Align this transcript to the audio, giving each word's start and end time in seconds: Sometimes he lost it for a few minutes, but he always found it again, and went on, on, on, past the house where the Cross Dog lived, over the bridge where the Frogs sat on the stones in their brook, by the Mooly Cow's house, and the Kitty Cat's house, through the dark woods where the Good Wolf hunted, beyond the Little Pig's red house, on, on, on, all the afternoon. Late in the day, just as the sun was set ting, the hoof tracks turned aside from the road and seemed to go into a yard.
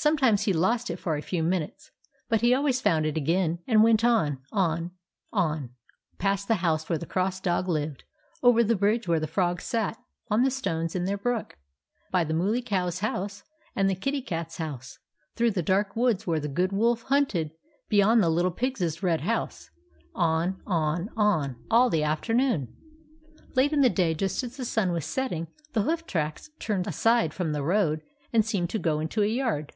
Sometimes 0.00 0.42
he 0.44 0.52
lost 0.52 0.90
it 0.90 0.98
for 1.00 1.16
a 1.16 1.20
few 1.20 1.42
minutes, 1.42 1.90
but 2.28 2.40
he 2.40 2.54
always 2.54 2.80
found 2.80 3.04
it 3.04 3.16
again, 3.16 3.58
and 3.66 3.82
went 3.82 4.04
on, 4.04 4.38
on, 4.52 4.92
on, 5.32 5.70
past 6.18 6.46
the 6.46 6.54
house 6.62 6.88
where 6.88 7.00
the 7.00 7.04
Cross 7.04 7.40
Dog 7.40 7.66
lived, 7.66 8.04
over 8.40 8.62
the 8.62 8.76
bridge 8.76 9.08
where 9.08 9.18
the 9.18 9.26
Frogs 9.26 9.64
sat 9.64 9.98
on 10.30 10.42
the 10.44 10.52
stones 10.52 10.94
in 10.94 11.04
their 11.04 11.18
brook, 11.18 11.58
by 12.12 12.22
the 12.22 12.32
Mooly 12.32 12.62
Cow's 12.62 13.00
house, 13.00 13.42
and 13.74 13.90
the 13.90 13.96
Kitty 13.96 14.22
Cat's 14.22 14.58
house, 14.58 15.00
through 15.34 15.50
the 15.50 15.62
dark 15.64 15.96
woods 15.96 16.28
where 16.28 16.38
the 16.38 16.46
Good 16.46 16.70
Wolf 16.72 17.02
hunted, 17.02 17.50
beyond 17.88 18.22
the 18.22 18.30
Little 18.30 18.52
Pig's 18.52 19.02
red 19.02 19.22
house, 19.22 19.68
on, 20.14 20.62
on, 20.64 21.08
on, 21.16 21.56
all 21.72 21.90
the 21.90 22.04
afternoon. 22.04 22.72
Late 23.56 23.72
in 23.72 23.80
the 23.80 23.90
day, 23.90 24.14
just 24.14 24.44
as 24.44 24.58
the 24.58 24.64
sun 24.64 24.92
was 24.92 25.04
set 25.04 25.30
ting, 25.32 25.48
the 25.72 25.82
hoof 25.82 26.06
tracks 26.06 26.50
turned 26.60 26.86
aside 26.86 27.34
from 27.34 27.50
the 27.50 27.64
road 27.64 28.00
and 28.32 28.44
seemed 28.46 28.70
to 28.70 28.78
go 28.78 29.00
into 29.00 29.24
a 29.24 29.26
yard. 29.26 29.72